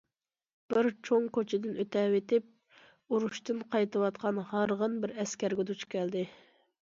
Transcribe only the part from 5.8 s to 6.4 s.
كەلدى.